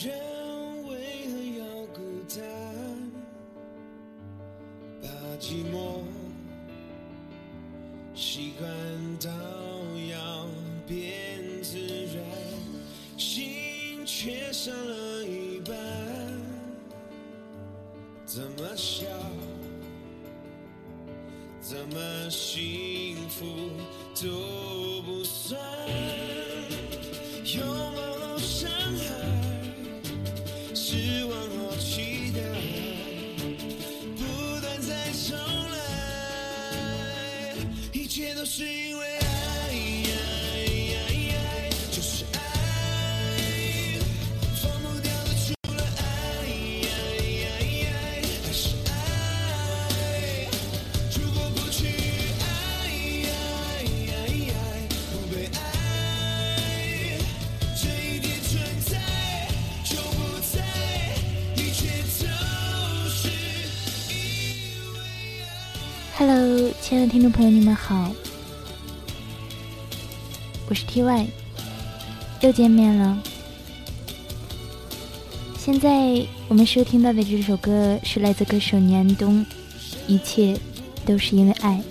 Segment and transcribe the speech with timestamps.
[0.00, 0.14] 人
[0.86, 2.38] 为何要孤单？
[5.02, 5.08] 把
[5.40, 6.04] 寂寞
[8.14, 8.70] 习惯
[9.18, 9.28] 到
[10.08, 10.46] 要
[10.86, 11.78] 变自
[12.14, 12.24] 然，
[13.16, 15.76] 心却少了一半。
[18.24, 19.04] 怎么笑？
[21.60, 23.44] 怎么幸福
[24.14, 25.60] 都不算。
[27.44, 27.66] 拥
[38.50, 39.26] 是因为爱，
[41.92, 42.38] 就是爱，
[44.56, 46.00] 放不掉的除了爱，
[48.46, 48.90] 还是爱。
[51.14, 51.88] 如果不去
[52.40, 52.42] 爱，
[55.12, 55.60] 不被爱，
[57.76, 58.50] 这一点存
[58.86, 58.96] 在
[59.84, 60.16] 就不
[60.50, 60.56] 在，
[61.54, 61.80] 一切
[62.18, 62.24] 都
[63.10, 63.28] 是
[64.08, 64.16] 因
[64.94, 64.96] 为
[65.44, 65.46] 爱。
[66.16, 68.10] Hello，亲爱的听众朋友，你们好，
[70.70, 71.26] 我是 TY，
[72.42, 73.18] 又见面了。
[75.56, 79.40] 现在我们收听到的这首歌是来自歌手年冬，
[80.06, 80.58] 《一切
[81.06, 81.82] 都是因为爱》。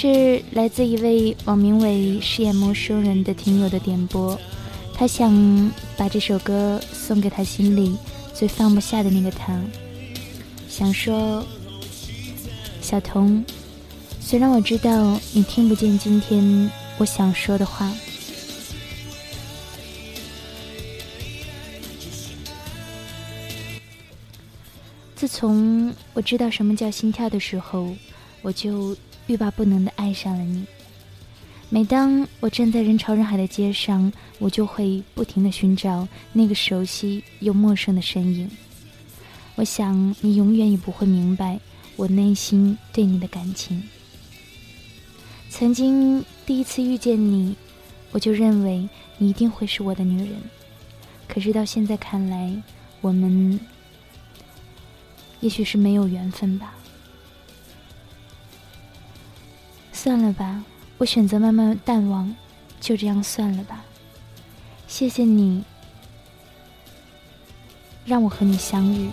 [0.00, 4.38] 是来自一位网名为“饰演陌生人”的听友的点播，
[4.94, 7.96] 他想把这首歌送给他心里
[8.32, 9.60] 最放不下的那个他，
[10.68, 11.44] 想说
[12.80, 13.44] ：“小童，
[14.20, 17.92] 虽然我知道你听不见今天我想说的话，
[25.16, 27.92] 自从我知道什么叫心跳的时候，
[28.42, 28.96] 我就
[29.28, 30.66] 欲罢不能的爱上了你。
[31.70, 38.50] 每当我站在人潮人海的街上，我就会不停的寻找那个熟悉又陌生的身影。
[39.54, 41.60] 我想你永远也不会明白
[41.96, 43.82] 我内心对你的感情。
[45.50, 47.54] 曾经第一次遇见你，
[48.12, 50.36] 我就认为你一定会是我的女人。
[51.26, 52.56] 可是到现在看来，
[53.02, 53.60] 我们
[55.40, 56.74] 也许是没有缘分吧。
[60.08, 60.64] 算了吧，
[60.96, 62.34] 我选择慢慢淡忘，
[62.80, 63.84] 就这样算了吧。
[64.86, 65.62] 谢谢你，
[68.06, 69.10] 让我和你相遇。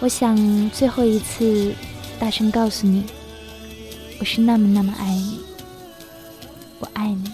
[0.00, 1.72] 我想最后一次
[2.18, 3.04] 大声告诉你，
[4.18, 5.38] 我是那么那么爱你，
[6.80, 7.30] 我爱你。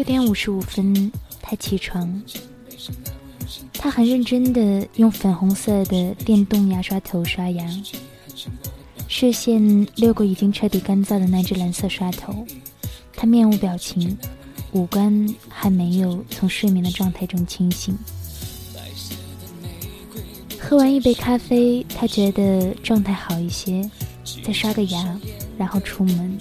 [0.00, 1.12] 六点五十五分，
[1.42, 2.22] 他起床。
[3.74, 7.68] 他很认真的用粉红色的电动牙刷头刷牙，
[9.08, 12.46] 视线溜过已经彻底干燥的那只蓝色刷头。
[13.14, 14.16] 他面无表情，
[14.72, 17.94] 五官还没有从睡眠的状态中清醒。
[20.58, 23.90] 喝完一杯咖啡，他觉得状态好一些，
[24.42, 25.20] 再刷个牙，
[25.58, 26.38] 然后出门。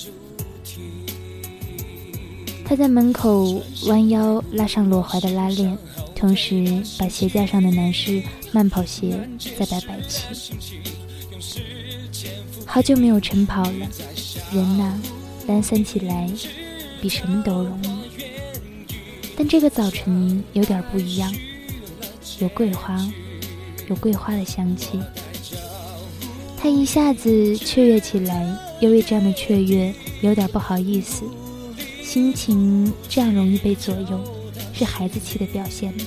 [2.69, 5.75] 他在门口弯腰拉上裸怀的拉链，
[6.15, 8.21] 同时把鞋架上的男士
[8.51, 9.27] 慢跑鞋
[9.57, 10.53] 再摆摆齐。
[12.67, 13.87] 好久没有晨跑了，
[14.53, 14.93] 人呐，
[15.47, 16.29] 懒散起来
[17.01, 17.87] 比什么都容易。
[19.35, 21.33] 但这个早晨有点不一样，
[22.37, 23.03] 有桂花，
[23.87, 24.99] 有桂花的香气。
[26.55, 29.91] 他一下子雀跃起来，因为这样的雀跃
[30.21, 31.23] 有点不好意思，
[32.09, 34.19] 心情这样容易被左右，
[34.73, 36.05] 是孩子气的表现吧。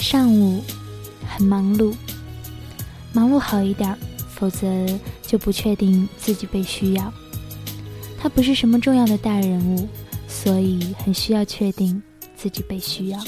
[0.00, 0.60] 上午
[1.24, 1.94] 很忙碌，
[3.12, 3.96] 忙碌好一点，
[4.34, 4.66] 否则
[5.24, 7.14] 就不确定自己被需要。
[8.18, 9.88] 他不是什么重要的大人物，
[10.26, 12.02] 所以很需要确定
[12.42, 13.20] 自己被需要。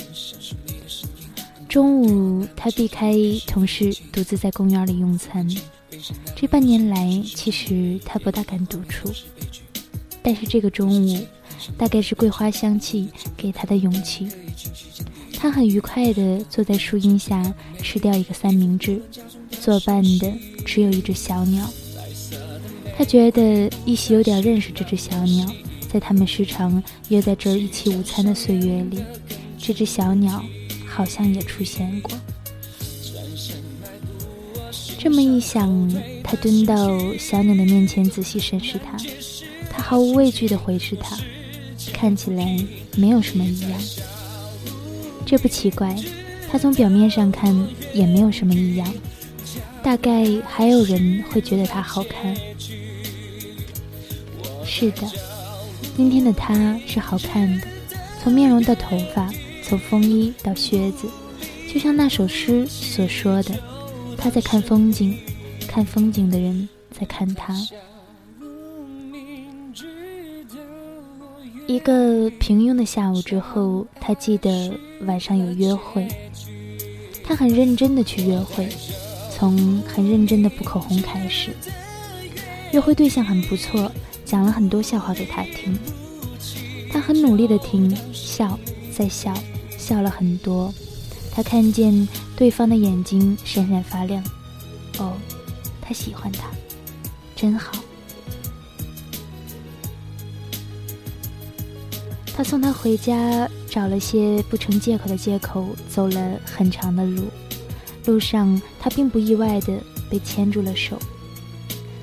[1.69, 3.15] 中午他避开
[3.47, 5.49] 同事，独自在公园里用餐。
[6.35, 9.09] 这半年来，其实他不大敢独处，
[10.21, 11.25] 但是这个中午，
[11.79, 14.27] 大概是桂花香气给他的勇气。
[15.39, 19.01] 他很愉快地坐在树荫下吃掉一个三明治，
[19.61, 20.33] 作伴的
[20.67, 21.65] 只有一只小鸟。
[22.99, 25.47] 他觉得依稀有点认识这只小鸟，
[25.95, 29.01] 在他们时常约在这一起午餐的岁月里，
[29.57, 30.45] 这只小鸟
[30.85, 32.11] 好像也出现过。
[34.99, 35.89] 这么一想，
[36.25, 36.77] 他蹲到
[37.17, 38.97] 小鸟的面前仔细审视它，
[39.71, 41.17] 他毫无畏惧地回视它，
[41.93, 42.59] 看起来
[42.97, 43.81] 没有什么异样。
[45.25, 45.95] 这不奇怪，
[46.51, 47.57] 他从表面上看
[47.93, 48.93] 也没有什么异样。
[49.81, 52.35] 大概还有人会觉得他好看。
[54.67, 55.09] 是的，
[55.97, 57.69] 今天的他是好看的，
[58.21, 59.33] 从面容到头发，
[59.63, 61.09] 从风衣到靴子，
[61.73, 63.55] 就像那首诗所说的
[64.19, 65.17] ：“他在看风景，
[65.69, 67.55] 看风景的人在看他。”
[71.69, 76.09] 一个平庸的下午之后，他记得晚上有约会。
[77.23, 78.69] 他很认真的去约会，
[79.31, 81.51] 从很认真的补口红开始。
[82.73, 83.91] 约会对象很不错，
[84.35, 85.79] 讲了很多笑话给他听。
[86.91, 88.59] 他很努力的听，笑，
[88.93, 89.33] 再笑，
[89.79, 90.75] 笑了很多。
[91.31, 94.21] 他看见对方的眼睛闪闪发亮。
[94.99, 95.13] 哦，
[95.81, 96.51] 他喜欢他，
[97.37, 97.79] 真好。
[102.37, 107.23] 他送她回家，找了些不成借口的借口，走了很长的路。
[108.07, 109.79] 路上，他并不意外的
[110.11, 110.99] 被牵住了手。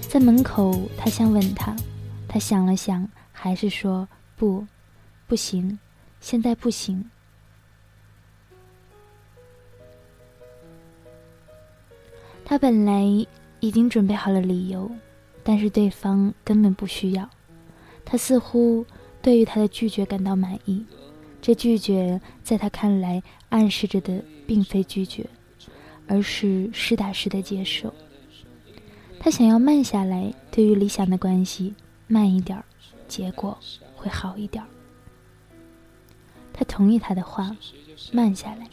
[0.08, 1.76] 在门口，他想吻她，
[2.34, 4.08] 他想了想，还是说
[4.38, 4.66] 不，
[5.28, 5.78] 不行，
[6.22, 7.12] 现在不行。
[12.46, 13.04] 他本来
[13.60, 14.90] 已经准备好了理由，
[15.44, 17.30] 但是对方根本不需要。
[18.06, 18.86] 他似乎。
[19.22, 20.84] 对于他的拒绝感到满意，
[21.44, 25.24] 这拒绝在他看来暗示着的并非拒绝，
[26.08, 27.94] 而是实打实的接受。
[29.20, 31.76] 他想要慢下来，对于理想的关系
[32.12, 32.66] 慢一点儿，
[33.08, 33.58] 结果
[33.96, 34.68] 会好一点儿。
[36.52, 37.56] 他同意他的话，
[38.12, 38.68] 慢下来，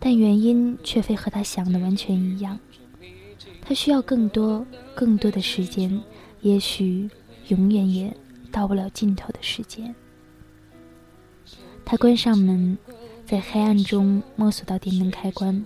[0.00, 2.58] 但原因却非和他想的完全一样。
[3.62, 6.02] 他需要更多、更多的时间，
[6.40, 7.08] 也许
[7.48, 8.12] 永远也。
[8.50, 9.92] 到不了尽头的时间，
[11.84, 12.78] 他关上门，
[13.26, 15.64] 在黑暗中摸索到电灯开关，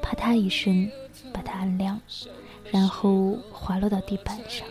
[0.00, 0.90] 啪嗒一声
[1.30, 2.00] 把它按亮，
[2.70, 4.66] 然后滑落到地板上。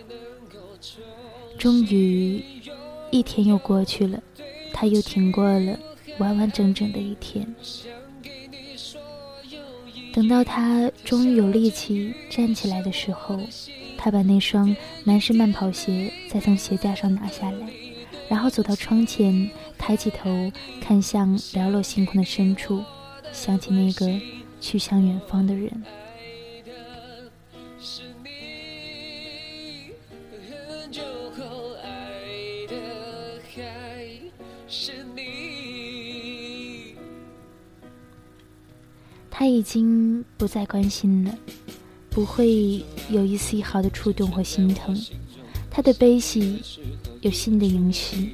[1.62, 2.44] 终于，
[3.12, 4.20] 一天又过去了，
[4.74, 5.78] 他又挺过了
[6.18, 7.46] 完完整整的一天。
[10.12, 13.40] 等到他终于有力气站起来的时候。
[13.96, 17.68] 他把那双男士慢跑鞋再从鞋架上拿下来，
[18.28, 20.52] 然后走到窗前，抬起头
[20.82, 22.84] 看向寥落星空的深处，
[23.32, 24.20] 想起那个
[24.60, 25.72] 去向远方的人。
[39.42, 41.36] 他已经不再关心了。
[42.12, 44.96] 不会有一丝一毫的触动或心疼，
[45.68, 46.62] 他的悲喜
[47.22, 48.30] 有新的影戏，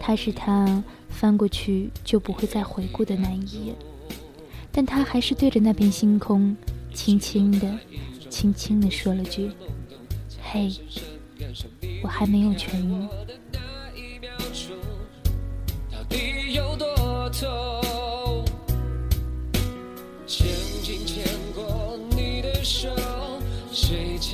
[0.00, 3.74] 他是他翻过去就不会再回顾的那一页，
[4.72, 6.56] 但他还是对着那片星空，
[6.94, 7.78] 轻轻的、
[8.30, 9.50] 轻轻的说了句
[10.42, 10.72] ：“嘿，
[12.02, 13.06] 我还没有痊愈。”
[16.08, 17.83] 对不起，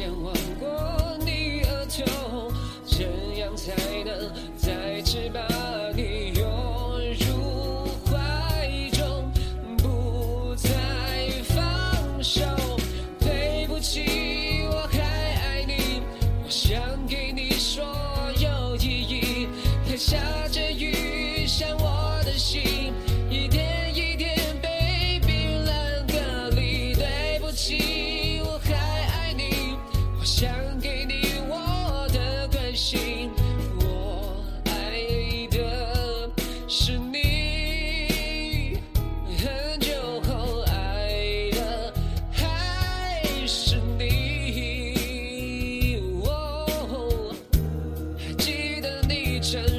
[0.09, 0.69] 吻过
[1.25, 2.53] 你额头，
[2.87, 3.05] 怎
[3.37, 5.50] 样才能再翅膀？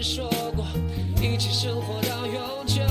[0.02, 0.66] 说过，
[1.22, 2.82] 一起生活到永久。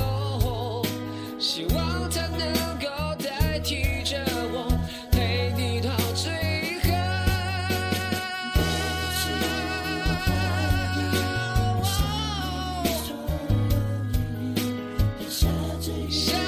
[1.40, 2.86] 希望他能够
[3.18, 4.16] 代替着
[4.52, 4.68] 我，
[5.10, 6.30] 陪你到最
[6.84, 6.90] 后。
[16.08, 16.39] 下